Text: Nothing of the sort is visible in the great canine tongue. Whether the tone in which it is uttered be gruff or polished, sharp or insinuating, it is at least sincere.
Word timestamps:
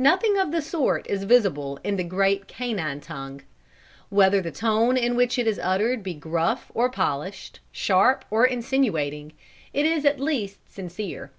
Nothing 0.00 0.36
of 0.36 0.50
the 0.50 0.60
sort 0.60 1.06
is 1.08 1.22
visible 1.22 1.78
in 1.84 1.94
the 1.94 2.02
great 2.02 2.48
canine 2.48 2.98
tongue. 3.00 3.42
Whether 4.08 4.40
the 4.40 4.50
tone 4.50 4.96
in 4.96 5.14
which 5.14 5.38
it 5.38 5.46
is 5.46 5.60
uttered 5.62 6.02
be 6.02 6.14
gruff 6.14 6.72
or 6.74 6.90
polished, 6.90 7.60
sharp 7.70 8.24
or 8.28 8.44
insinuating, 8.44 9.34
it 9.72 9.86
is 9.86 10.04
at 10.04 10.18
least 10.18 10.58
sincere. 10.68 11.30